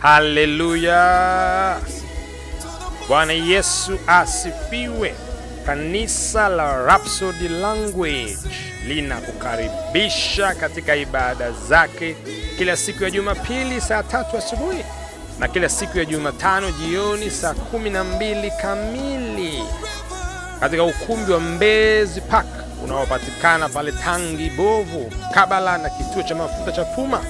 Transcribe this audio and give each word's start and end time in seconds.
Haleluya! 0.00 1.80
Bwana 3.08 3.32
Yesu 3.32 3.98
asifiwe. 4.06 5.14
Kanisa 5.66 6.48
la 6.48 6.82
Rhapsody 6.86 7.48
Language 7.48 8.36
linakukaribisha 8.86 10.54
katika 10.54 10.96
ibada 10.96 11.50
zake 11.52 12.16
kila 12.58 12.76
siku 12.76 13.04
ya 13.04 13.10
Jumapili 13.10 13.80
saa 13.80 14.02
tatu 14.02 14.36
asubuhi 14.36 14.84
na 15.38 15.48
kila 15.48 15.68
siku 15.68 15.98
ya 15.98 16.04
Jumatano 16.04 16.70
jioni 16.70 17.30
saa 17.30 17.54
kumi 17.54 17.90
na 17.90 18.04
mbili 18.04 18.50
kamili 18.62 19.62
katika 20.60 20.84
ukumbi 20.84 21.32
wa 21.32 21.40
Mbezi 21.40 22.20
Park 22.20 22.46
unaopatikana 22.84 23.68
pale 23.68 23.92
Tangi 23.92 24.50
Bovu, 24.50 25.12
kabala 25.34 25.78
na 25.78 25.90
kituo 25.90 26.22
cha 26.22 26.34
mafuta 26.34 26.72
cha 26.72 26.84
Puma. 26.84 27.20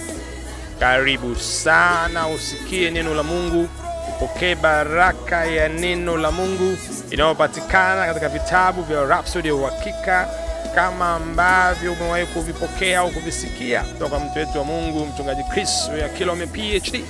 Karibu 0.80 1.36
sana 1.36 2.28
usikie 2.28 2.90
neno 2.90 3.14
la 3.14 3.22
Mungu, 3.22 3.68
upokee 4.08 4.54
baraka 4.54 5.44
ya 5.44 5.68
neno 5.68 6.16
la 6.16 6.30
Mungu 6.30 6.76
inayopatikana 7.10 8.06
katika 8.06 8.28
vitabu 8.28 8.82
vya 8.82 9.04
Rhapsody 9.04 9.48
ya 9.48 9.54
Uhakika, 9.54 10.28
kama 10.74 11.14
ambavyo 11.14 11.92
umewahi 11.92 12.26
kuvipokea 12.26 13.00
au 13.00 13.10
kuvisikia 13.10 13.80
kutoka 13.82 14.18
mtu 14.18 14.38
wetu 14.38 14.58
wa 14.58 14.64
Mungu 14.64 15.06
mchungaji 15.06 15.42
Chris 15.44 15.90
ya 16.00 16.08
Kilome 16.08 16.46
PhD. 16.46 17.04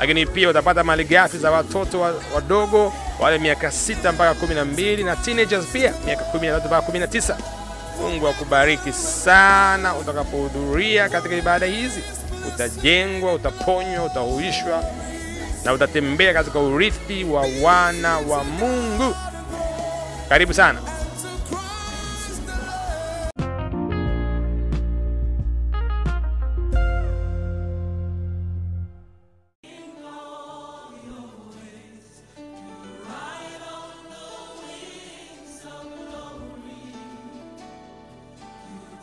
Lakini 0.00 0.26
pia 0.26 0.48
utapata 0.50 0.84
malighafi 0.84 1.38
za 1.38 1.50
watoto 1.50 2.00
wa- 2.00 2.14
wadogo 2.34 2.92
wale 3.20 3.38
miaka 3.38 3.70
sita 3.70 4.12
mpaka 4.12 4.34
kumi 4.34 4.54
na 4.54 4.64
mbili 4.64 5.04
pia 5.72 5.92
miaka 6.06 6.24
kumi 6.24 6.46
na 6.46 6.52
tatu 6.54 6.66
mpaka 6.66 6.82
kumi 6.82 6.98
na 6.98 7.06
tisa. 7.06 7.36
Mungu 8.00 8.28
akubariki 8.28 8.92
sana 8.92 9.96
utakapohudhuria 9.96 11.08
katika 11.08 11.34
ibada 11.36 11.66
hizi. 11.66 12.00
Utajengwa, 12.54 13.32
utaponywa, 13.34 14.04
utahuishwa 14.04 14.84
na 15.64 15.72
utatembea 15.72 16.32
katika 16.34 16.58
urithi 16.60 17.24
wa 17.24 17.46
wana 17.62 18.18
wa 18.18 18.44
Mungu. 18.44 19.14
Karibu 20.28 20.54
sana. 20.54 20.80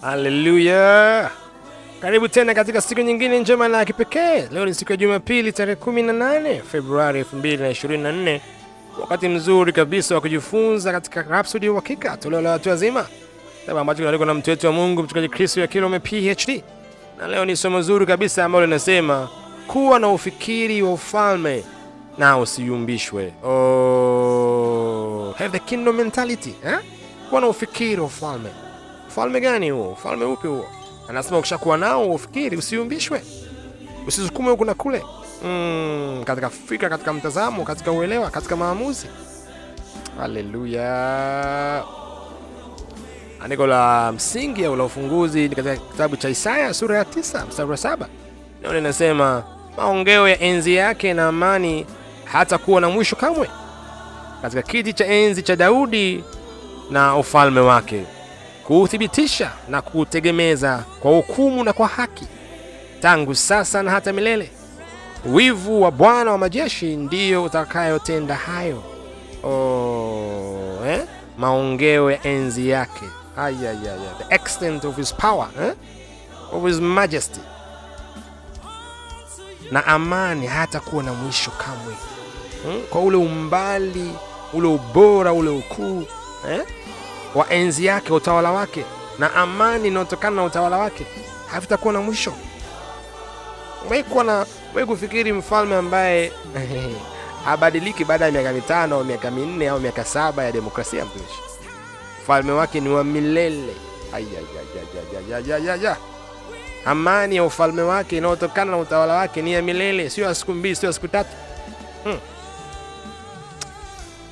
Haleluya! 0.02 1.31
Karibu 2.03 2.27
tena 2.27 2.53
katika 2.53 2.81
siku 2.81 3.01
nyingine 3.01 3.39
njema 3.39 3.67
na 3.67 3.85
kipekee. 3.85 4.47
Leo 4.51 4.65
ni 4.65 4.73
siku 4.73 4.91
ya 4.91 4.97
Jumapili 4.97 5.51
tarehe 5.51 5.79
18 5.81 6.61
Februari 6.61 7.23
2024, 7.23 8.39
wakati 9.01 9.27
mzuri 9.29 9.73
kabisa 9.73 10.15
wa 10.15 10.21
kujifunza 10.21 10.91
katika 10.91 11.21
Rhapsodi 11.21 11.65
ya 11.65 11.71
Uhakika, 11.71 12.17
toleo 12.17 12.41
la 12.41 12.51
watu 12.51 12.69
wazima, 12.69 13.05
kitabu 13.61 13.79
ambacho 13.79 13.97
kinaandikwa 13.97 14.25
na 14.27 14.33
mtu 14.33 14.49
wetu 14.49 14.67
wa 14.67 14.73
Mungu 14.73 15.03
mchungaji 15.03 15.29
Kristo 15.29 15.61
Yakilome 15.61 15.99
PhD, 15.99 16.63
na 17.19 17.27
leo 17.27 17.45
ni 17.45 17.55
somo 17.55 17.81
zuri 17.81 18.05
kabisa 18.05 18.45
ambalo 18.45 18.65
linasema 18.65 19.29
kuwa 19.67 19.99
na 19.99 20.09
ufikiri 20.09 20.81
wa 20.81 20.93
ufalme 20.93 21.63
na 22.17 22.37
usiyumbishwe. 22.37 23.33
Oh, 23.43 25.35
have 25.37 25.59
the 25.59 25.65
kingdom 25.65 25.95
mentality 25.95 26.53
eh? 26.65 26.79
Kuwa 27.29 27.41
na 27.41 27.47
ufikiri 27.47 28.01
wa 28.01 28.07
ufalme 28.07 28.49
Ufalme 29.07 29.39
gani 29.41 29.69
huo? 29.69 29.89
Ufalme 29.91 30.25
upi 30.25 30.47
huo? 30.47 30.65
Anasema 31.07 31.37
ukishakuwa 31.37 31.77
nao 31.77 32.11
ufikiri, 32.11 32.57
usiumbishwe, 32.57 33.21
usisukume 34.07 34.49
huku 34.49 34.65
na 34.65 34.73
kule, 34.73 35.03
mm, 35.45 36.23
katika 36.25 36.49
fikra, 36.49 36.89
katika 36.89 37.14
mtazamo, 37.14 37.64
katika 37.64 37.91
uelewa, 37.91 38.30
katika 38.30 38.55
maamuzi. 38.55 39.08
Haleluya! 40.17 41.83
Andiko 43.43 43.67
la 43.67 44.11
msingi 44.11 44.65
au 44.65 44.75
la 44.75 44.83
ufunguzi 44.83 45.42
ni 45.49 45.55
katika 45.55 45.75
kitabu 45.77 46.17
cha 46.17 46.30
Isaya 46.30 46.73
sura 46.73 46.97
ya 46.97 47.05
tisa 47.05 47.45
mstari 47.45 47.69
wa 47.69 47.77
saba. 47.77 48.08
Naona 48.61 48.77
linasema 48.77 49.43
maongeo 49.77 50.27
ya 50.30 50.39
enzi 50.39 50.75
yake 50.75 51.13
na 51.13 51.27
amani 51.27 51.86
hata 52.25 52.58
kuwa 52.58 52.81
na 52.81 52.89
mwisho 52.89 53.15
kamwe, 53.15 53.49
katika 54.42 54.61
kiti 54.61 54.93
cha 54.93 55.05
enzi 55.05 55.43
cha 55.43 55.55
Daudi 55.55 56.23
na 56.92 57.15
ufalme 57.15 57.59
wake 57.59 58.03
kuuthibitisha 58.67 59.51
na 59.69 59.81
kuutegemeza 59.81 60.83
kwa 60.99 61.11
hukumu 61.11 61.63
na 61.63 61.73
kwa 61.73 61.87
haki 61.87 62.27
tangu 63.01 63.35
sasa 63.35 63.83
na 63.83 63.91
hata 63.91 64.13
milele. 64.13 64.51
Wivu 65.25 65.81
wa 65.81 65.91
Bwana 65.91 66.31
wa 66.31 66.37
majeshi 66.37 66.95
ndiyo 66.95 67.43
utakayotenda 67.43 68.35
hayo. 68.35 68.83
Oh, 69.43 70.85
eh? 70.87 71.01
Maongeo 71.37 72.11
ya 72.11 72.23
enzi 72.27 72.69
yake, 72.69 73.05
ayayaya, 73.37 74.13
the 74.27 74.35
extent 74.35 74.85
of 74.85 74.95
his 74.97 75.13
power 75.13 75.47
eh? 75.61 75.73
of 76.51 76.63
his 76.65 76.80
majesty, 76.80 77.39
na 79.71 79.85
amani 79.85 80.47
hata 80.47 80.80
kuwa 80.80 81.03
na 81.03 81.13
mwisho 81.13 81.51
kamwe, 81.51 81.95
hmm? 82.63 82.81
kwa 82.89 83.01
ule 83.01 83.17
umbali 83.17 84.11
ule 84.53 84.67
ubora 84.67 85.33
ule 85.33 85.49
ukuu 85.49 86.03
eh? 86.49 86.61
Wa 87.36 87.49
enzi 87.54 87.86
yake, 87.86 88.14
utawala 88.14 88.52
wake 88.52 88.86
na 89.20 89.33
amani 89.36 89.88
inayotokana 89.88 90.36
na 90.36 90.44
utawala 90.44 90.77
wake 90.77 91.05
havitakuwa 91.52 91.94
na 91.94 92.02
mwisho. 92.02 92.33
Umewahi 93.86 94.86
kufikiri 94.88 95.33
mfalme 95.33 95.76
ambaye 95.76 96.32
habadiliki 97.45 98.05
baada 98.05 98.26
ya 98.26 98.32
miaka 98.32 98.52
mitano 98.54 98.95
au 98.95 99.04
miaka 99.04 99.32
minne 99.32 99.70
au 99.70 99.80
miaka 99.80 100.05
saba 100.05 100.43
ya 100.43 100.52
demokrasia? 100.52 101.05
Mtumishi, 101.05 101.39
ufalme 102.23 102.52
wake 102.52 102.80
ni 102.80 102.89
wa 102.89 103.04
milele. 103.04 103.73
Ayayayayayayaya. 104.14 105.98
Amani 106.86 107.36
ya 107.36 107.43
ufalme 107.43 107.82
wake 107.82 108.17
inayotokana 108.17 108.72
na 108.72 108.77
utawala 108.77 109.14
wake 109.14 109.42
ni 109.42 109.54
ya 109.54 109.61
milele, 109.61 110.10
sio 110.10 110.26
ya 110.26 110.36
siku 110.36 110.54
mbili, 110.54 110.76
sio 110.76 110.88
ya 110.88 110.93
siku 110.93 111.08
tatu. 111.08 111.30
Hmm. 112.04 112.20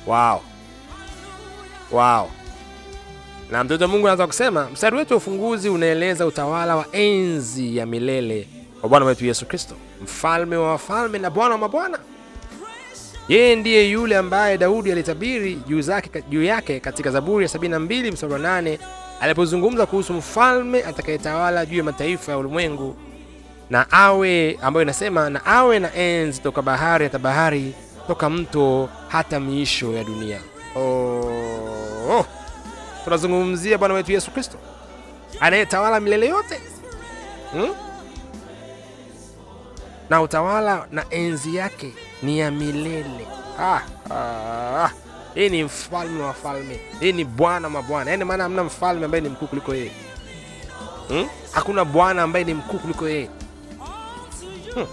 Wow. 0.06 0.40
Wow. 1.92 2.30
Na 3.52 3.64
mtoto 3.64 3.88
Mungu 3.88 4.06
anaanza 4.06 4.26
kusema, 4.26 4.68
mstari 4.72 4.96
wetu 4.96 5.12
wa 5.14 5.16
ufunguzi 5.18 5.68
unaeleza 5.68 6.26
utawala 6.26 6.76
wa 6.76 6.86
enzi 6.92 7.76
ya 7.76 7.86
milele 7.86 8.48
wa 8.82 8.88
Bwana 8.88 9.06
wetu 9.06 9.26
Yesu 9.26 9.46
Kristo, 9.46 9.74
mfalme 10.02 10.56
wa 10.56 10.70
wafalme 10.70 11.18
na 11.18 11.30
Bwana 11.30 11.54
wa 11.54 11.58
mabwana. 11.58 11.98
Yeye 13.28 13.56
ndiye 13.56 13.90
yule 13.90 14.16
ambaye 14.16 14.58
Daudi 14.58 14.92
alitabiri 14.92 15.54
juu 16.30 16.42
yake 16.42 16.80
katika 16.80 17.10
Zaburi 17.10 17.44
ya 17.44 17.50
72 17.50 18.12
mstari 18.12 18.32
wa 18.32 18.38
8 18.38 18.78
alipozungumza 19.20 19.86
kuhusu 19.86 20.12
mfalme 20.12 20.82
atakayetawala 20.84 21.66
juu 21.66 21.76
ya 21.78 21.84
mataifa 21.84 22.32
ya 22.32 22.38
ulimwengu 22.38 22.96
na 23.70 23.90
awe 23.90 24.58
ambayo 24.62 24.82
inasema 24.82 25.30
na 25.30 25.44
awe 25.46 25.78
na 25.78 25.94
enzi 25.94 26.40
toka 26.40 26.62
bahari 26.62 27.04
hata 27.04 27.18
bahari, 27.18 27.74
toka 28.06 28.30
mto 28.30 28.88
hata 29.08 29.40
miisho 29.40 29.92
ya 29.92 30.04
dunia. 30.04 30.40
Oh, 30.76 30.80
oh. 32.10 32.26
Tunazungumzia 33.04 33.78
Bwana 33.78 33.94
wetu 33.94 34.12
Yesu 34.12 34.30
Kristo 34.30 34.58
anayetawala 35.40 36.00
milele 36.00 36.26
yote 36.28 36.60
hmm? 37.52 37.74
na 40.10 40.22
utawala 40.22 40.86
na 40.90 41.04
enzi 41.10 41.56
yake 41.56 41.92
ni 42.22 42.38
ya 42.38 42.50
milele. 42.50 43.26
Yeye 45.34 45.48
ni 45.48 45.64
mfalme 45.64 46.22
wa 46.22 46.32
falme, 46.34 46.80
hii 47.00 47.12
ni 47.12 47.24
Bwana 47.24 47.70
mabwana. 47.70 48.10
Yaani 48.10 48.24
maana 48.24 48.42
hamna 48.42 48.64
mfalme 48.64 49.04
ambaye 49.04 49.20
ni 49.20 49.28
mkuu 49.28 49.46
kuliko 49.46 49.74
yeye 49.74 49.90
hmm? 51.08 51.28
Hakuna 51.52 51.84
bwana 51.84 52.22
ambaye 52.22 52.44
ni 52.44 52.54
mkuu 52.54 52.78
kuliko 52.78 53.08
yeye 53.08 53.28
hmm. 54.74 54.86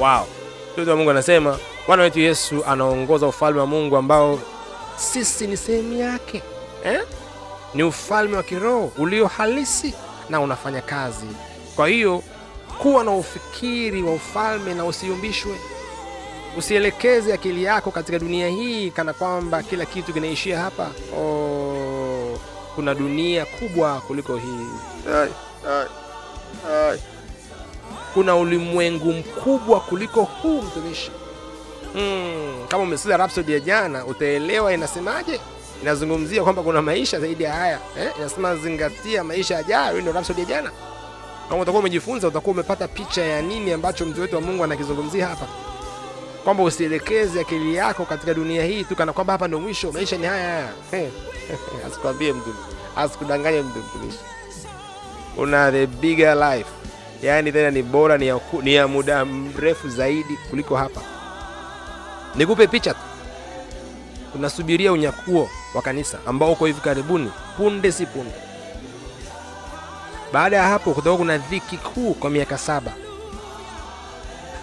Wow, 0.00 0.26
wa 0.88 0.96
Mungu 0.96 1.10
anasema 1.10 1.58
Bwana 1.86 2.02
wetu 2.02 2.20
Yesu 2.20 2.64
anaongoza 2.66 3.26
ufalme 3.26 3.60
wa 3.60 3.66
Mungu 3.66 3.96
ambao 3.96 4.38
sisi 4.98 5.46
ni 5.46 5.56
sehemu 5.56 5.92
yake 5.98 6.42
eh? 6.84 7.00
Ni 7.74 7.82
ufalme 7.82 8.36
wa 8.36 8.42
kiroho 8.42 8.92
ulio 8.98 9.26
halisi 9.26 9.94
na 10.30 10.40
unafanya 10.40 10.80
kazi. 10.82 11.26
Kwa 11.76 11.88
hiyo 11.88 12.22
kuwa 12.78 13.04
na 13.04 13.10
ufikiri 13.10 14.02
wa 14.02 14.12
ufalme 14.12 14.74
na 14.74 14.84
usiumbishwe. 14.84 15.58
Usielekeze 16.56 17.34
akili 17.34 17.64
yako 17.64 17.90
katika 17.90 18.18
dunia 18.18 18.48
hii 18.48 18.90
kana 18.90 19.12
kwamba 19.12 19.62
kila 19.62 19.84
kitu 19.86 20.12
kinaishia 20.12 20.60
hapa. 20.60 20.90
Oh, 21.18 22.38
kuna 22.74 22.94
dunia 22.94 23.44
kubwa 23.46 24.00
kuliko 24.00 24.36
hii. 24.36 24.66
Ay, 25.14 25.28
ay, 25.70 25.86
ay. 26.90 26.98
Kuna 28.14 28.36
ulimwengu 28.36 29.12
mkubwa 29.12 29.80
kuliko 29.80 30.22
huu, 30.22 30.62
mtumishi. 30.62 31.10
Mm, 31.94 32.66
kama 32.68 32.82
umesikiza 32.82 33.16
Rhapsody 33.16 33.52
ya 33.52 33.60
jana 33.60 34.04
utaelewa 34.06 34.72
inasemaje. 34.74 35.40
Inazungumzia 35.82 36.42
kwamba 36.42 36.62
kuna 36.62 36.82
maisha 36.82 37.20
zaidi 37.20 37.42
ya 37.44 37.52
haya 37.52 37.78
eh? 38.00 38.10
Inasema 38.18 38.56
zingatia 38.56 39.24
maisha 39.24 39.54
yajayo. 39.54 40.00
Ndio 40.00 40.12
Rhapsody 40.12 40.40
ya 40.40 40.46
jana. 40.46 40.70
Kama 41.48 41.62
utakuwa 41.62 41.80
umejifunza, 41.80 42.28
utakuwa 42.28 42.52
umepata 42.54 42.88
picha 42.88 43.24
ya 43.24 43.42
nini 43.42 43.72
ambacho 43.72 44.06
mtu 44.06 44.20
wetu 44.20 44.34
wa 44.34 44.40
Mungu 44.40 44.64
anakizungumzia 44.64 45.26
hapa, 45.26 45.46
kwamba 46.44 46.62
usielekeze 46.62 47.40
akili 47.40 47.74
yako 47.74 48.04
katika 48.04 48.34
dunia 48.34 48.64
hii 48.64 48.84
tu 48.84 48.96
kana 48.96 49.12
kwamba 49.12 49.32
hapa 49.32 49.46
ndio 49.46 49.60
mwisho, 49.60 49.92
maisha 49.92 50.16
ni 50.16 50.26
haya 50.26 50.68
haya. 50.90 51.10
Asikwambie 51.86 52.32
mtu, 52.32 52.54
asikudanganye 52.96 53.60
mtu, 53.62 53.78
mtumishi, 53.78 54.18
una 55.36 55.72
the 55.72 55.86
bigger 55.86 56.36
life, 56.36 56.70
yaani 57.22 57.52
tena 57.52 57.70
ni 57.70 57.82
bora, 57.82 58.18
ni 58.18 58.26
ya, 58.26 58.40
ni 58.62 58.74
ya 58.74 58.88
muda 58.88 59.24
mrefu 59.24 59.88
zaidi 59.88 60.38
kuliko 60.50 60.76
hapa. 60.76 61.00
Nikupe 62.34 62.66
picha 62.66 62.94
tu, 62.94 63.00
tunasubiria 64.32 64.92
unyakuo 64.92 65.48
wa 65.74 65.82
kanisa 65.82 66.18
ambao 66.26 66.52
uko 66.52 66.66
hivi 66.66 66.80
karibuni, 66.80 67.30
punde 67.56 67.92
si 67.92 68.06
punde. 68.06 68.34
Baada 70.32 70.56
ya 70.56 70.62
hapo 70.62 70.90
kutakuwa 70.94 71.16
kuna 71.18 71.38
dhiki 71.38 71.76
kuu 71.76 72.14
kwa 72.14 72.30
miaka 72.30 72.58
saba. 72.58 72.92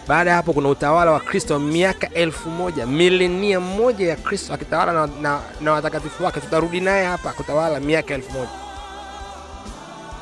Baada 0.08 0.30
ya 0.30 0.36
hapo 0.36 0.54
kuna 0.54 0.70
utawala 0.70 1.12
wa 1.12 1.20
Kristo 1.20 1.60
miaka 1.60 2.10
elfu 2.14 2.50
moja 2.50 2.86
milenia 2.86 3.60
moja 3.60 4.08
ya 4.10 4.16
Kristo 4.16 4.54
akitawala 4.54 4.94
na, 4.94 5.08
na, 5.22 5.40
na 5.62 5.72
watakatifu 5.72 6.24
wake. 6.24 6.40
Tutarudi 6.42 6.82
naye 6.82 7.06
hapa 7.06 7.32
kutawala 7.34 7.80
miaka 7.80 8.14
elfu 8.14 8.32
moja. 8.32 8.50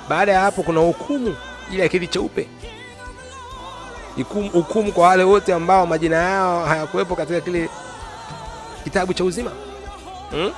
Baada 0.09 0.31
ya 0.31 0.39
hapo 0.39 0.63
kuna 0.63 0.79
hukumu 0.79 1.35
ile 1.71 1.83
ya 1.83 1.89
kiti 1.89 2.07
cheupe, 2.07 2.47
Hukumu- 4.17 4.91
kwa 4.91 5.07
wale 5.07 5.23
wote 5.23 5.53
ambao 5.53 5.85
majina 5.85 6.15
yao 6.15 6.65
hayakuwepo 6.65 7.15
katika 7.15 7.41
kile 7.41 7.69
kitabu 8.83 9.13
cha 9.13 9.23
uzima 9.23 9.51
hmm? 10.31 10.51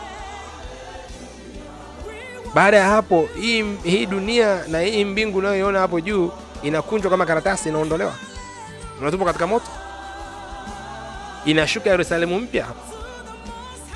Baada 2.54 2.78
ya 2.78 2.86
hapo 2.90 3.30
hii, 3.42 3.64
hii 3.84 4.06
dunia 4.06 4.64
na 4.68 4.80
hii 4.80 5.06
mbingu 5.06 5.38
unayoiona 5.38 5.80
hapo 5.80 6.00
juu 6.00 6.32
inakunjwa 6.64 7.12
kama 7.12 7.26
karatasi, 7.26 7.70
inaondolewa, 7.70 8.14
unatupwa 9.02 9.26
katika 9.28 9.48
moto, 9.48 9.66
inashuka 11.46 11.90
Yerusalemu 11.90 12.40
mpya. 12.40 12.66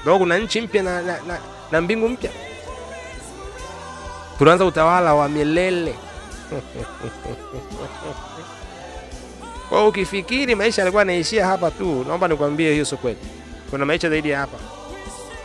Ndio 0.01 0.17
kuna 0.17 0.37
nchi 0.37 0.61
mpya 0.61 0.83
na, 0.83 1.01
na, 1.01 1.17
na, 1.27 1.37
na 1.71 1.81
mbingu 1.81 2.09
mpya. 2.09 2.31
Tunaanza 4.37 4.65
utawala 4.65 5.13
wa 5.13 5.29
milele. 5.29 5.95
Kwa 9.69 9.77
hiyo 9.77 9.89
ukifikiri 9.89 10.55
maisha 10.55 10.81
yalikuwa 10.81 11.01
yanaishia 11.01 11.45
hapa 11.45 11.71
tu, 11.71 12.05
naomba 12.07 12.27
nikwambie 12.27 12.71
hiyo 12.73 12.85
sio 12.85 12.97
kweli. 12.97 13.17
Kuna 13.69 13.85
maisha 13.85 14.09
zaidi 14.09 14.29
ya 14.29 14.39
hapa. 14.39 14.57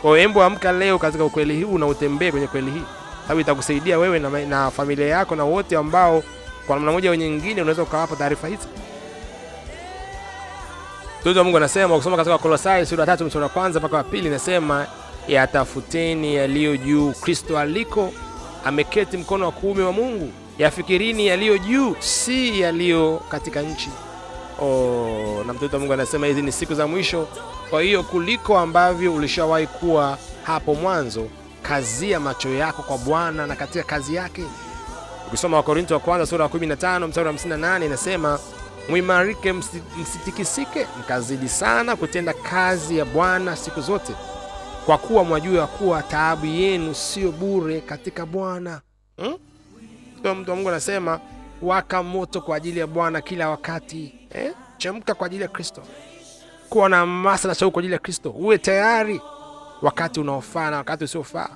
Kwa 0.01 0.11
hiyo 0.11 0.23
embo 0.23 0.43
amka 0.43 0.71
leo 0.71 0.99
katika 0.99 1.23
ukweli 1.25 1.63
huu 1.63 1.77
na 1.77 1.85
utembee 1.87 2.31
kwenye 2.31 2.47
kweli 2.47 2.71
hii, 2.71 2.81
sababu 3.23 3.41
itakusaidia 3.41 3.97
wewe 3.99 4.19
na, 4.19 4.29
na 4.29 4.71
familia 4.71 5.07
yako 5.07 5.35
na 5.35 5.43
wote 5.43 5.77
ambao 5.77 6.23
kwa 6.67 6.75
namna 6.75 6.91
moja 6.91 7.09
au 7.09 7.15
nyingine 7.15 7.61
unaweza 7.61 7.83
ukawapa 7.83 8.15
taarifa 8.15 8.47
hizi. 8.47 8.67
Mtoto 11.21 11.39
wa 11.39 11.43
Mungu 11.43 11.57
anasema 11.57 11.95
ukisoma 11.95 12.17
katika 12.17 12.37
Kolosai 12.37 12.85
sura 12.85 13.05
tatu 13.05 13.25
mstari 13.25 13.43
wa 13.43 13.49
kwanza 13.49 13.79
mpaka 13.79 13.97
wa 13.97 14.03
pili 14.03 14.27
inasema 14.27 14.87
yatafuteni 15.27 16.35
yaliyo 16.35 16.77
juu, 16.77 17.11
Kristo 17.11 17.59
aliko 17.59 18.13
ameketi 18.65 19.17
mkono 19.17 19.45
wa 19.45 19.51
kuume 19.51 19.83
wa 19.83 19.91
Mungu, 19.91 20.31
yafikirini 20.57 21.27
yaliyo 21.27 21.57
juu, 21.57 21.95
si 21.99 22.59
yaliyo 22.61 23.21
katika 23.29 23.61
nchi. 23.61 23.89
Oh, 24.61 25.43
na 25.47 25.53
mtoto 25.53 25.75
wa 25.75 25.79
Mungu 25.79 25.93
anasema 25.93 26.27
hizi 26.27 26.41
ni 26.41 26.51
siku 26.51 26.73
za 26.75 26.87
mwisho. 26.87 27.27
Kwa 27.69 27.81
hiyo 27.81 28.03
kuliko 28.03 28.57
ambavyo 28.59 29.13
ulishawahi 29.13 29.67
kuwa 29.67 30.17
hapo 30.43 30.75
mwanzo, 30.75 31.27
kazia 31.61 32.19
macho 32.19 32.49
yako 32.49 32.81
kwa 32.83 32.97
Bwana 32.97 33.47
na 33.47 33.55
katika 33.55 33.83
kazi 33.83 34.15
yake. 34.15 34.43
Ukisoma 35.27 35.57
Wakorinto 35.57 35.93
wa 35.93 35.99
kwanza 35.99 36.25
sura 36.25 36.43
ya 36.45 36.49
15 36.51 37.07
mstari 37.07 37.27
wa 37.27 37.33
58 37.33 37.85
inasema 37.85 38.39
mwimarike, 38.89 39.53
msitikisike, 40.01 40.87
mkazidi 40.99 41.49
sana 41.49 41.95
kutenda 41.95 42.33
kazi 42.33 42.97
ya 42.97 43.05
Bwana 43.05 43.55
siku 43.55 43.81
zote, 43.81 44.13
kwa 44.85 44.97
kuwa 44.97 45.23
mwajua 45.23 45.61
ya 45.61 45.67
kuwa 45.67 46.03
taabu 46.03 46.45
yenu 46.45 46.95
sio 46.95 47.31
bure 47.31 47.81
katika 47.81 48.25
Bwana. 48.25 48.81
Hmm? 49.17 49.35
Mtu 50.35 50.49
wa 50.49 50.55
Mungu 50.55 50.69
anasema 50.69 51.19
waka 51.61 52.03
moto 52.03 52.41
kwa 52.41 52.57
ajili 52.57 52.79
ya 52.79 52.87
Bwana 52.87 53.21
kila 53.21 53.49
wakati 53.49 54.13
eh? 54.35 54.51
Chemka 54.77 55.13
kwa 55.13 55.27
ajili 55.27 55.41
ya 55.41 55.47
Kristo, 55.47 55.81
kuwa 56.69 56.89
na 56.89 56.97
hamasa 56.97 57.47
na 57.47 57.55
shauku 57.55 57.73
kwa 57.73 57.79
ajili 57.79 57.93
ya 57.93 57.99
Kristo, 57.99 58.29
uwe 58.29 58.57
tayari 58.57 59.21
wakati 59.81 60.19
unaofaa 60.19 60.69
na 60.71 60.77
wakati 60.77 61.03
usiofaa, 61.03 61.49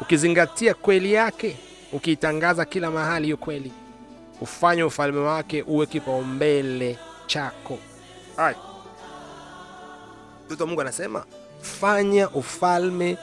ukizingatia 0.00 0.74
kweli 0.74 1.12
yake, 1.12 1.56
ukiitangaza 1.92 2.64
kila 2.64 2.90
mahali 2.90 3.24
hiyo 3.24 3.36
kweli, 3.36 3.72
ufanye 4.40 4.82
ufalme 4.84 5.20
wake 5.20 5.62
uwe 5.62 5.86
kipaumbele 5.86 6.98
chako. 7.26 7.78
Hai. 8.36 8.54
Mtoto 10.46 10.66
Mungu 10.66 10.80
anasema 10.80 11.24
fanya 11.60 12.30
ufalme 12.30 13.18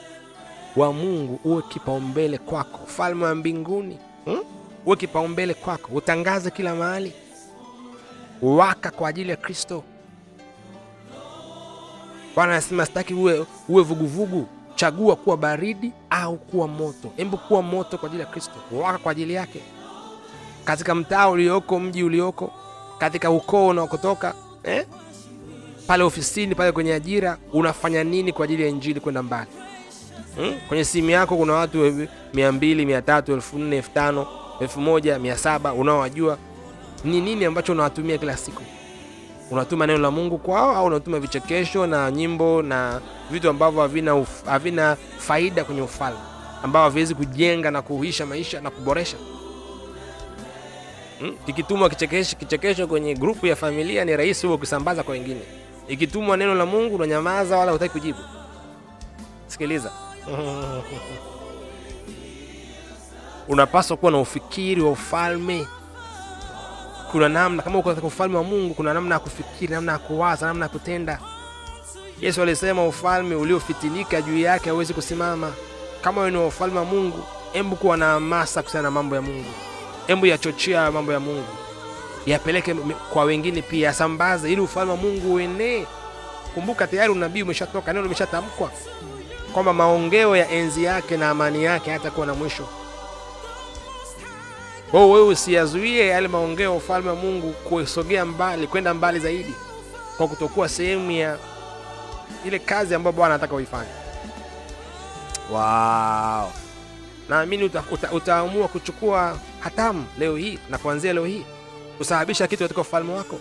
wa 0.76 0.92
Mungu 0.92 1.40
uwe 1.44 1.62
kipaumbele 1.62 2.38
kwako, 2.38 2.80
ufalme 2.84 3.24
wa 3.24 3.34
mbinguni 3.34 3.98
hmm? 4.24 4.40
uwe 4.86 4.96
kipaumbele 4.96 5.54
kwako, 5.54 5.88
utangaze 5.94 6.50
kila 6.50 6.74
mahali, 6.74 7.12
waka 8.42 8.90
kwa 8.90 9.08
ajili 9.08 9.30
ya 9.30 9.36
Kristo. 9.36 9.84
Bwana 12.34 12.52
anasema 12.52 12.86
sitaki 12.86 13.14
uwe, 13.14 13.46
uwe 13.68 13.82
vuguvugu, 13.82 14.46
chagua 14.74 15.16
kuwa 15.16 15.36
baridi 15.36 15.92
au 16.10 16.36
kuwa 16.36 16.68
moto. 16.68 17.10
Hebu 17.16 17.36
kuwa 17.38 17.62
moto 17.62 17.98
kwa 17.98 18.06
ajili 18.08 18.20
ya 18.22 18.28
Kristo, 18.28 18.52
waka 18.72 18.98
kwa 18.98 19.12
ajili 19.12 19.34
yake, 19.34 19.60
katika 20.64 20.94
mtaa 20.94 21.28
ulioko, 21.28 21.80
mji 21.80 22.02
ulioko, 22.02 22.52
katika 22.98 23.30
ukoo 23.30 23.66
unaokotoka 23.68 24.34
eh? 24.64 24.86
pale 25.86 26.02
ofisini, 26.04 26.54
pale 26.54 26.72
kwenye 26.72 26.94
ajira, 26.94 27.38
unafanya 27.52 28.04
nini 28.04 28.32
kwa 28.32 28.44
ajili 28.44 28.62
ya 28.62 28.68
injili 28.68 29.00
kwenda 29.00 29.22
mbali? 29.22 29.50
Hmm? 30.36 30.54
Kwenye 30.68 30.84
simu 30.84 31.10
yako 31.10 31.36
kuna 31.36 31.52
watu 31.52 32.06
mia 32.34 32.52
mbili, 32.52 32.86
mia 32.86 33.02
tatu, 33.02 33.32
elfu 33.32 33.58
nne, 33.58 33.76
elfu 33.76 33.90
tano, 33.90 34.26
elfu 34.60 34.80
moja, 34.80 35.18
mia 35.18 35.36
saba 35.38 35.72
unaowajua. 35.72 36.38
Ni 37.04 37.20
nini 37.20 37.44
ambacho 37.44 37.72
unawatumia 37.72 38.18
kila 38.18 38.36
siku? 38.36 38.62
Unatuma 39.50 39.86
neno 39.86 39.98
la 39.98 40.10
Mungu 40.10 40.38
kwao 40.38 40.76
au 40.76 40.86
unatuma 40.86 41.20
vichekesho 41.20 41.86
na 41.86 42.10
nyimbo 42.10 42.62
na 42.62 43.00
vitu 43.30 43.48
ambavyo 43.50 43.80
havina, 43.82 44.26
havina 44.46 44.96
faida 45.18 45.64
kwenye 45.64 45.82
ufalme, 45.82 46.18
ambao 46.62 46.82
haviwezi 46.84 47.14
kujenga 47.14 47.70
na 47.70 47.82
kuhuisha 47.82 48.26
maisha 48.26 48.60
na 48.60 48.70
kuboresha? 48.70 49.16
Hmm? 51.18 51.36
Ikitumwa 51.46 51.88
kichekesho, 51.90 52.36
kichekesho 52.36 52.86
kwenye 52.86 53.14
grupu 53.14 53.46
ya 53.46 53.56
familia 53.56 54.04
ni 54.04 54.16
rahisi 54.16 54.46
huo 54.46 54.58
kusambaza 54.58 55.02
kwa 55.02 55.12
wengine. 55.12 55.40
Ikitumwa 55.88 56.36
neno 56.36 56.54
la 56.54 56.66
Mungu 56.66 56.94
unanyamaza 56.94 57.58
wala 57.58 57.72
hutaki 57.72 57.92
kujibu. 57.92 58.18
Sikiliza. 59.46 59.92
Unapaswa 63.48 63.96
kuwa 63.96 64.12
na 64.12 64.18
ufikiri 64.18 64.80
wa 64.80 64.90
ufalme. 64.90 65.66
Kuna 67.16 67.28
namna, 67.28 67.62
kama 67.62 67.78
uko 67.78 67.88
katika 67.88 68.06
ufalme 68.06 68.36
wa 68.36 68.42
Mungu, 68.44 68.74
kuna 68.74 68.94
namna 68.94 69.14
ya 69.14 69.18
kufikiri, 69.18 69.74
namna 69.74 69.92
ya 69.92 69.98
kuwaza, 69.98 70.46
namna 70.46 70.64
ya 70.64 70.68
kutenda. 70.68 71.18
Yesu 72.20 72.42
alisema 72.42 72.86
ufalme 72.86 73.34
uliofitilika 73.34 74.22
juu 74.22 74.38
yake 74.38 74.68
hauwezi 74.68 74.94
kusimama. 74.94 75.52
Kama 76.00 76.20
wewe 76.20 76.30
ni 76.30 76.36
wa 76.36 76.46
ufalme 76.46 76.78
wa 76.78 76.84
Mungu, 76.84 77.24
embu 77.54 77.76
kuwa 77.76 77.96
na 77.96 78.06
hamasa 78.06 78.62
kuhusiana 78.62 78.82
na 78.86 78.90
mambo 78.90 79.14
ya 79.16 79.22
Mungu, 79.22 79.50
embu 80.08 80.26
yachochea 80.26 80.90
mambo 80.90 81.12
ya 81.12 81.20
Mungu, 81.20 81.48
yapeleke 82.26 82.74
kwa 83.12 83.24
wengine 83.24 83.62
pia, 83.62 83.86
yasambaze 83.86 84.52
ili 84.52 84.60
ufalme 84.60 84.90
wa 84.92 84.96
Mungu 84.98 85.34
uenee. 85.34 85.86
Kumbuka 86.54 86.86
tayari 86.86 87.12
unabii 87.12 87.42
umeshatoka, 87.42 87.92
neno 87.92 88.02
limeshatamkwa 88.02 88.70
kwamba 89.52 89.72
maongeo 89.72 90.36
ya 90.36 90.50
enzi 90.50 90.84
yake 90.84 91.16
na 91.16 91.30
amani 91.30 91.64
yake 91.64 91.90
hatakuwa 91.90 92.26
na 92.26 92.34
mwisho. 92.34 92.68
Kwa 94.90 95.06
wewe 95.06 95.22
usiyazuie 95.28 96.06
yale 96.06 96.28
maongeo 96.28 96.70
ya 96.70 96.76
ufalme 96.76 97.08
wa 97.08 97.14
Mungu 97.16 97.52
kusogea 97.52 98.24
mbali, 98.24 98.66
kwenda 98.66 98.94
mbali 98.94 99.18
zaidi, 99.20 99.54
kwa 100.16 100.28
kutokuwa 100.28 100.68
sehemu 100.68 101.10
ya 101.10 101.38
ile 102.46 102.58
kazi 102.58 102.94
ambayo 102.94 103.12
Bwana 103.16 103.34
anataka 103.34 103.54
uifanye. 103.56 103.90
Wow. 105.50 106.50
Naamini 107.28 107.64
uta, 107.64 107.84
uta, 107.92 108.12
utaamua 108.12 108.68
kuchukua 108.68 109.38
hatamu 109.60 110.06
leo 110.18 110.36
hii 110.36 110.58
na 110.70 110.78
kuanzia 110.78 111.12
leo 111.12 111.24
hii 111.26 111.44
kusababisha 111.98 112.46
kitu 112.46 112.62
katika 112.64 112.80
ufalme 112.80 113.12
wako. 113.12 113.38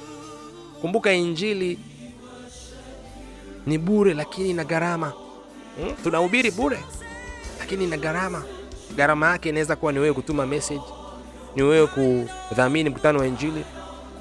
Kumbuka 0.81 1.13
injili 1.13 1.79
ni 3.65 3.77
bure, 3.77 4.13
lakini 4.13 4.49
ina 4.49 4.63
gharama. 4.63 5.13
Hmm? 5.81 5.93
Tunahubiri 6.03 6.51
bure, 6.51 6.79
lakini 7.59 7.83
ina 7.83 7.97
gharama. 7.97 8.43
Gharama 8.95 9.29
yake 9.31 9.49
inaweza 9.49 9.75
kuwa 9.75 9.91
ni 9.91 9.99
wewe 9.99 10.13
kutuma 10.13 10.45
message, 10.45 10.81
ni 11.55 11.63
wewe 11.63 11.87
kudhamini 12.49 12.89
mkutano 12.89 13.19
wa 13.19 13.27
injili, 13.27 13.65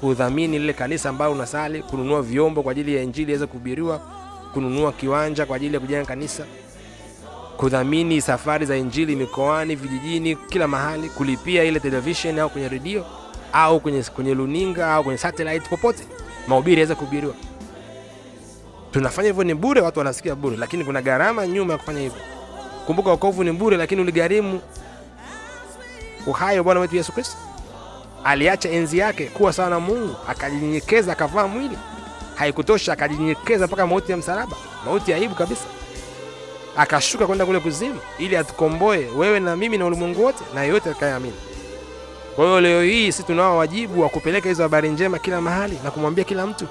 kudhamini 0.01 0.59
lile 0.59 0.73
kanisa 0.73 1.09
ambalo 1.09 1.31
unasali, 1.31 1.81
kununua 1.83 2.21
vyombo 2.21 2.63
kwa 2.63 2.71
ajili 2.71 2.95
ya 2.95 3.03
injili 3.03 3.31
iweze 3.31 3.45
kuhubiriwa, 3.47 4.01
kununua 4.53 4.91
kiwanja 4.91 5.45
kwa 5.45 5.55
ajili 5.55 5.73
ya 5.73 5.79
kujenga 5.79 6.05
kanisa, 6.05 6.45
kudhamini 7.57 8.21
safari 8.21 8.65
za 8.65 8.77
injili 8.77 9.15
mikoani, 9.15 9.75
vijijini, 9.75 10.35
kila 10.35 10.67
mahali, 10.67 11.09
kulipia 11.09 11.63
ile 11.63 11.79
television 11.79 12.39
au 12.39 12.49
kwenye 12.49 12.69
redio 12.69 13.05
au 13.53 13.79
kwenye, 13.79 14.03
kwenye 14.03 14.33
luninga 14.33 14.93
au 14.93 15.03
kwenye 15.03 15.17
satellite 15.17 15.69
popote 15.69 16.03
mahubiri 16.47 16.75
yaweza 16.75 16.95
kuhubiriwa. 16.95 17.33
Tunafanya 18.91 19.27
hivyo 19.27 19.43
ni 19.43 19.53
bure 19.53 19.81
watu 19.81 19.99
wanasikia 19.99 20.35
bure 20.35 20.57
lakini 20.57 20.85
kuna 20.85 21.01
gharama 21.01 21.47
nyuma 21.47 21.73
ya 21.73 21.79
kufanya 21.79 21.99
hivyo. 21.99 22.17
Kumbuka 22.85 23.09
wokovu 23.09 23.43
ni 23.43 23.51
bure 23.51 23.77
lakini 23.77 24.01
uligharimu 24.01 24.61
uhai 26.27 26.57
wa 26.57 26.63
bwana 26.63 26.79
wetu 26.79 26.95
yesu 26.95 27.11
kristo. 27.11 27.37
Aliacha 28.23 28.69
enzi 28.69 28.97
yake 28.97 29.25
kuwa 29.25 29.53
sawa 29.53 29.69
na 29.69 29.79
mungu 29.79 30.15
akajinyenyekeza 30.29 31.11
akavaa 31.11 31.47
mwili. 31.47 31.77
Haikutosha 32.35 32.93
akajinyenyekeza 32.93 33.67
mpaka 33.67 33.87
mauti 33.87 34.11
ya 34.11 34.17
msalaba 34.17 34.57
mauti 34.85 35.11
ya 35.11 35.17
aibu 35.17 35.35
kabisa. 35.35 35.63
Akashuka 36.77 37.27
kwenda 37.27 37.45
kule 37.45 37.59
kuzimu 37.59 37.99
ili 38.19 38.37
atukomboe 38.37 39.07
wewe 39.17 39.39
na 39.39 39.55
mimi 39.55 39.77
na 39.77 39.85
ulimwengu 39.85 40.23
wote 40.23 40.43
na 40.55 40.61
yeyote 40.63 40.89
atakayeamini 40.89 41.33
kwa 42.35 42.45
hiyo 42.45 42.61
leo 42.61 42.81
hii 42.83 43.11
si 43.11 43.23
tunao 43.23 43.57
wajibu 43.57 44.01
wa 44.01 44.09
kupeleka 44.09 44.49
hizo 44.49 44.63
habari 44.63 44.89
njema 44.89 45.19
kila 45.19 45.41
mahali 45.41 45.79
na 45.83 45.91
kumwambia 45.91 46.23
kila 46.23 46.47
mtu. 46.47 46.67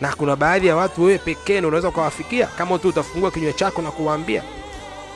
Na 0.00 0.14
kuna 0.16 0.36
baadhi 0.36 0.66
ya 0.66 0.76
watu 0.76 1.02
wewe 1.04 1.18
pekee 1.18 1.58
unaweza 1.60 1.88
ukawafikia 1.88 2.46
kama 2.46 2.78
tu 2.78 2.88
utafungua 2.88 3.30
kinywa 3.30 3.52
chako 3.52 3.82
na 3.82 3.90
kuwaambia 3.90 4.42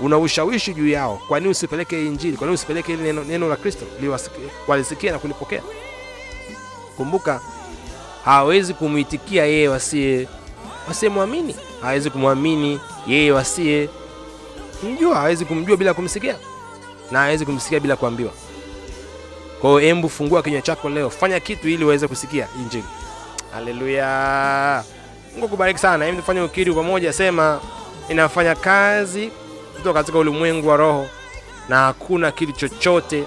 una 0.01 0.19
ushawishi 0.19 0.75
juu 0.75 0.89
yao. 0.89 1.23
Kwa 1.29 1.41
nini 1.41 1.51
usipeleke 1.51 2.07
injili? 2.07 2.37
Kwa 2.37 2.47
nini 2.47 2.55
usipeleke 2.55 2.93
ile 2.93 3.03
neno, 3.03 3.25
neno 3.25 3.49
la 3.49 3.57
kristo? 3.57 3.85
Walisikia 4.67 5.13
na 5.13 5.19
kulipokea. 5.19 5.63
Kumbuka 6.97 7.41
hawawezi 8.25 8.75
kumwitikia 8.75 9.45
yeye 9.47 9.69
wasiye 9.69 10.29
wasiyemwamini. 10.89 11.57
Hawezi 11.83 12.11
kumwamini 12.11 12.81
yeye 13.07 13.33
wasiye 13.33 13.89
mjua. 14.83 15.15
Hawezi 15.17 15.45
kumjua 15.45 15.77
bila 15.77 15.95
kumsikia. 15.95 16.37
Na 17.11 17.19
hawezi 17.19 17.45
kumsikia 17.45 17.81
bila 17.81 17.97
kuambiwa. 17.97 18.33
Kwa 19.61 19.83
embu 19.83 20.09
fungua 20.09 20.43
kinywa 20.43 20.63
chako 20.63 20.89
leo. 20.89 21.11
Fanya 21.11 21.41
kitu 21.41 21.69
ili 21.69 21.85
uweze 21.85 22.09
kusikia 22.09 22.49
injili. 22.63 22.85
Haleluya 23.53 24.85
mungu 25.35 25.49
kubariki 25.49 25.79
sana. 25.81 26.05
Hebu 26.05 26.19
tufanye 26.19 26.41
ukiri 26.41 26.73
pamoja. 26.75 27.13
Sema 27.13 27.61
inafanya 28.09 28.55
kazi 28.55 29.31
kutoka 29.79 30.01
katika 30.01 30.19
ulimwengu 30.19 30.69
wa 30.69 30.77
roho 30.77 31.07
na 31.69 31.77
hakuna 31.79 32.33
kitu 32.33 32.53
chochote 32.53 33.25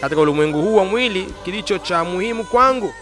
katika 0.00 0.20
ulimwengu 0.20 0.62
huu 0.62 0.76
wa 0.76 0.84
mwili 0.84 1.34
kilicho 1.44 1.78
cha 1.78 2.04
muhimu 2.04 2.44
kwangu. 2.44 2.94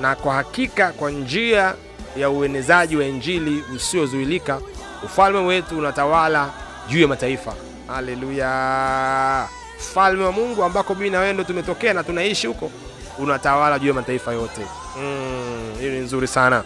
Na 0.00 0.14
kwa 0.16 0.34
hakika 0.34 0.92
kwa 0.92 1.10
njia 1.10 1.74
ya 2.16 2.30
uenezaji 2.30 2.96
wa 2.96 3.04
injili 3.04 3.64
usiozuilika 3.76 4.60
ufalme 5.04 5.38
wetu 5.38 5.78
unatawala 5.78 6.50
juu 6.88 7.00
ya 7.00 7.08
mataifa. 7.08 7.54
Haleluya! 7.86 9.48
Ufalme 9.78 10.24
wa 10.24 10.32
mungu 10.32 10.64
ambako 10.64 10.94
mimi 10.94 11.10
na 11.10 11.32
ndo 11.32 11.44
tumetokea 11.44 11.94
na 11.94 12.04
tunaishi 12.04 12.46
huko 12.46 12.70
unatawala 13.18 13.78
juu 13.78 13.88
ya 13.88 13.94
mataifa 13.94 14.32
yote. 14.32 14.60
Mm, 14.98 15.72
ni 15.80 15.86
nzuri 15.98 16.26
sana 16.26 16.64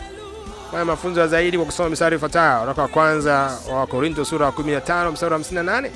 fanya 0.70 0.84
mafunzo 0.84 1.26
zaidi 1.26 1.56
kwa 1.56 1.66
kusoma 1.66 1.88
mistari 1.90 2.16
ifuatayo. 2.16 2.60
Waraka 2.60 2.82
wa 2.82 2.88
kwanza 2.88 3.58
wa 3.72 3.86
korinto 3.86 4.24
sura 4.24 4.46
ya 4.46 4.52
15 4.52 5.12
mstari 5.12 5.32
wa 5.32 5.38
58 5.40 5.90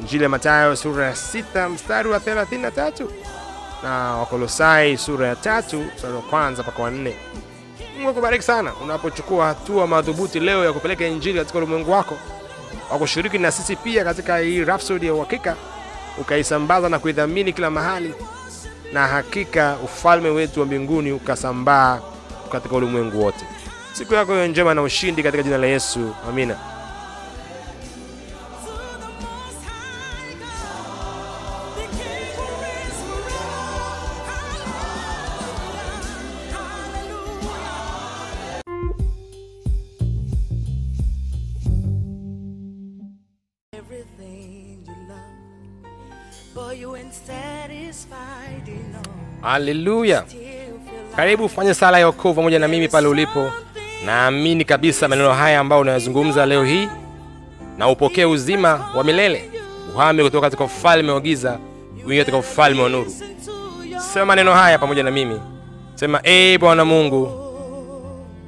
injili 0.00 0.22
ya 0.22 0.28
matayo 0.28 0.76
sura 0.76 1.06
ya 1.06 1.12
6 1.12 1.68
mstari 1.68 2.08
wa 2.08 2.18
33 2.18 3.06
na 3.82 3.90
wakolosai 4.16 4.96
sura 4.96 5.28
ya 5.28 5.36
tatu 5.36 5.84
mstari 5.96 6.14
wa 6.14 6.22
kwanza 6.22 6.62
mpaka 6.62 6.82
wa 6.82 6.90
nne. 6.90 7.14
Mungu 7.96 8.08
akubariki 8.10 8.44
sana. 8.44 8.72
Unapochukua 8.84 9.46
hatua 9.46 9.86
madhubuti 9.86 10.40
leo 10.40 10.64
ya 10.64 10.72
kupeleka 10.72 11.06
injili 11.06 11.38
katika 11.38 11.58
ulimwengu 11.58 11.90
wako 11.90 12.18
wa 12.92 12.98
kushiriki 12.98 13.38
na 13.38 13.52
sisi 13.52 13.76
pia 13.76 14.04
katika 14.04 14.38
hii 14.38 14.64
rhapsody 14.64 15.06
ya 15.06 15.14
uhakika 15.14 15.56
ukaisambaza 16.18 16.88
na 16.88 16.98
kuidhamini 16.98 17.52
kila 17.52 17.70
mahali 17.70 18.14
na 18.92 19.06
hakika 19.06 19.76
ufalme 19.84 20.28
wetu 20.28 20.60
wa 20.60 20.66
mbinguni 20.66 21.12
ukasambaa 21.12 22.00
katika 22.52 22.74
ulimwengu 22.76 23.24
wote 23.24 23.44
siku 23.96 24.14
yako 24.14 24.34
iwe 24.34 24.48
njema 24.48 24.74
na 24.74 24.82
ushindi 24.82 25.22
katika 25.22 25.42
jina 25.42 25.58
la 25.58 25.66
yesu. 25.66 26.14
Amina. 26.28 26.56
Haleluya 49.42 50.24
karibu 51.16 51.48
fanye 51.48 51.74
sala 51.74 51.98
ya 51.98 52.06
wokovu 52.06 52.34
pamoja 52.34 52.58
na 52.58 52.68
mimi 52.68 52.88
pale 52.88 53.06
ulipo 53.08 53.52
naamini 54.04 54.64
kabisa 54.64 55.08
maneno 55.08 55.32
haya 55.32 55.60
ambayo 55.60 55.82
unayazungumza 55.82 56.46
leo 56.46 56.64
hii 56.64 56.88
na 57.78 57.88
upokee 57.88 58.24
uzima 58.24 58.90
wa 58.96 59.04
milele. 59.04 59.50
Uhame 59.94 60.22
kutoka 60.24 60.46
katika 60.46 60.64
ufalme 60.64 61.12
wa 61.12 61.20
giza 61.20 61.58
uingie 61.98 62.18
katika 62.18 62.36
ufalme 62.38 62.82
wa 62.82 62.88
nuru. 62.88 63.12
Sema 64.12 64.24
maneno 64.26 64.52
haya 64.54 64.78
pamoja 64.78 65.02
na 65.02 65.10
mimi. 65.10 65.40
Sema 65.94 66.20
ee 66.24 66.58
bwana 66.58 66.84
mungu 66.84 67.32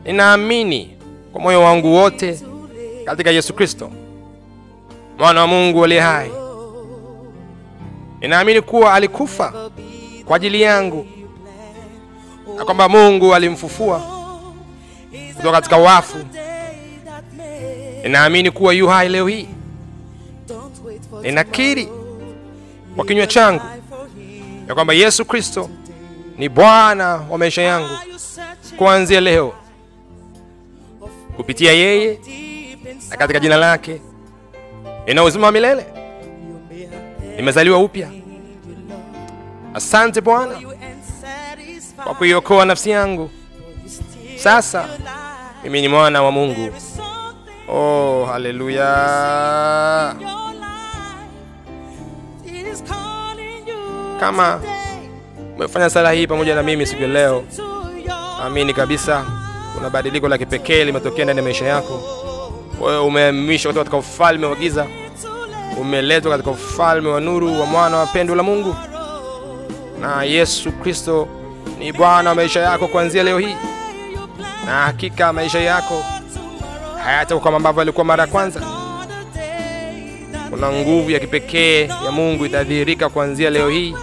ninaamini 0.04 0.96
kwa 1.32 1.40
moyo 1.40 1.62
wangu 1.62 1.94
wote 1.94 2.40
katika 3.04 3.30
yesu 3.30 3.54
kristo 3.54 3.90
mwana 5.18 5.40
wa 5.40 5.46
mungu 5.46 5.84
aliye 5.84 6.00
hai. 6.00 6.30
Ninaamini 8.20 8.60
kuwa 8.60 8.94
alikufa 8.94 9.70
kwa 10.24 10.36
ajili 10.36 10.62
yangu 10.62 11.06
na 12.56 12.64
kwamba 12.64 12.88
mungu 12.88 13.34
alimfufua 13.34 14.02
kutoka 15.38 15.52
katika 15.56 15.76
wafu. 15.76 16.18
Ninaamini 18.02 18.50
kuwa 18.50 18.72
yu 18.74 18.88
hai 18.88 19.08
leo 19.08 19.26
hii. 19.26 19.48
Ninakiri 21.22 21.88
kwa 22.96 23.04
kinywa 23.04 23.26
changu 23.26 23.62
ya 24.68 24.74
kwamba 24.74 24.94
yesu 24.94 25.24
kristo 25.24 25.70
ni 26.38 26.48
bwana 26.48 27.06
wa 27.30 27.38
maisha 27.38 27.62
yangu 27.62 27.88
kuanzia 28.76 29.20
leo. 29.20 29.52
Kupitia 31.36 31.72
yeye 31.72 32.18
na 33.10 33.16
katika 33.16 33.40
jina 33.40 33.56
lake 33.56 34.00
nina 35.06 35.24
uzima 35.24 35.46
wa 35.46 35.52
milele. 35.52 35.86
Nimezaliwa 37.36 37.78
upya. 37.78 38.08
Asante 39.74 40.20
bwana 40.20 40.60
kwa 42.04 42.14
kuiokoa 42.14 42.64
nafsi 42.64 42.90
yangu. 42.90 43.30
Sasa 44.36 44.88
mimi 45.64 45.80
ni 45.80 45.88
mwana 45.88 46.22
wa 46.22 46.30
mungu. 46.32 46.70
Oh 47.68 48.24
haleluya 48.26 48.88
Kama 54.20 54.60
umefanya 55.56 55.90
sala 55.90 56.12
hii 56.12 56.26
pamoja 56.26 56.54
na 56.54 56.62
mimi 56.62 56.86
siku 56.86 57.02
ya 57.02 57.08
leo 57.08 57.44
amini 58.44 58.74
kabisa 58.74 59.24
kuna 59.74 59.90
badiliko 59.90 60.28
la 60.28 60.38
kipekee 60.38 60.84
limetokea 60.84 61.24
ndani 61.24 61.38
ya 61.38 61.42
maisha 61.44 61.64
yako. 61.66 62.00
Wewe 62.80 62.98
umehamishwa 62.98 63.72
kutoka 63.72 63.84
katika 63.90 63.96
ufalme 63.96 64.46
wa 64.46 64.56
giza 64.56 64.86
umeletwa 65.80 66.30
katika 66.32 66.50
ufalme 66.50 67.08
wa 67.08 67.20
nuru 67.20 67.60
wa 67.60 67.66
mwana 67.66 67.96
wa 67.96 68.06
pendo 68.06 68.34
la 68.34 68.42
mungu. 68.42 68.76
Na 70.00 70.22
yesu 70.24 70.72
kristo 70.72 71.28
ni 71.78 71.92
bwana 71.92 72.30
wa 72.30 72.36
maisha 72.36 72.60
yako 72.60 72.86
kuanzia 72.88 73.22
leo 73.22 73.38
hii 73.38 73.56
na 74.68 74.74
hakika 74.82 75.32
maisha 75.32 75.60
yako 75.60 76.04
hayatakuwa 77.04 77.44
kama 77.44 77.56
ambavyo 77.56 77.82
alikuwa 77.82 78.04
mara 78.04 78.24
ya 78.24 78.30
kwanza. 78.30 78.60
Kuna 80.50 80.72
nguvu 80.72 81.10
ya 81.10 81.20
kipekee 81.20 81.86
ya 82.04 82.10
mungu 82.12 82.46
itadhihirika 82.46 83.08
kuanzia 83.08 83.50
leo 83.50 83.68
hii. 83.68 83.94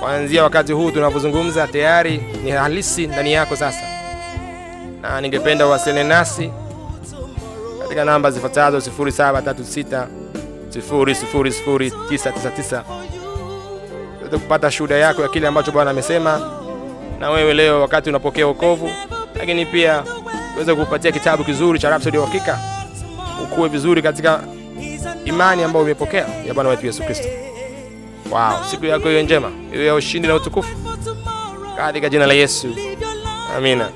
Kuanzia 0.00 0.42
wakati 0.42 0.72
huu 0.72 0.90
tunavyozungumza 0.90 1.66
tayari 1.66 2.20
ni 2.44 2.50
halisi 2.50 3.06
ndani 3.06 3.32
yako 3.32 3.56
sasa. 3.56 3.82
Na 5.02 5.20
ningependa 5.20 5.66
uwasiliane 5.66 6.08
nasi 6.08 6.50
katika 7.82 8.04
namba 8.04 8.30
zifuatazo 8.30 8.78
0736 8.78 10.06
000999 10.70 12.82
kupata 14.30 14.70
shuhuda 14.70 14.96
yako 14.96 15.22
ya 15.22 15.28
kile 15.28 15.46
ambacho 15.48 15.72
bwana 15.72 15.90
amesema. 15.90 16.50
Na 17.20 17.30
wewe 17.30 17.54
leo 17.54 17.80
wakati 17.80 18.08
unapokea 18.10 18.46
wokovu 18.46 18.90
lakini 19.46 19.66
pia 19.66 20.04
uweze 20.56 20.74
kupatia 20.74 21.12
kitabu 21.12 21.44
kizuri 21.44 21.78
cha 21.78 21.90
Rhapsody 21.90 22.16
ya 22.16 22.22
Uhakika. 22.22 22.58
Ukuwe 23.44 23.68
vizuri 23.68 24.02
katika 24.02 24.40
imani 25.24 25.62
ambayo 25.62 25.84
umepokea 25.84 26.26
ya 26.46 26.54
bwana 26.54 26.70
wetu 26.70 26.86
yesu 26.86 27.02
kristo. 27.02 27.28
Wow 28.30 28.64
siku 28.70 28.86
yako 28.86 29.08
hiyo 29.08 29.22
njema 29.22 29.50
iwe 29.74 29.86
ya 29.86 29.94
ushindi 29.94 30.28
na 30.28 30.34
utukufu. 30.34 30.76
Katika 31.76 32.08
jina 32.08 32.26
la 32.26 32.34
yesu. 32.34 32.68
Amina 33.56 33.88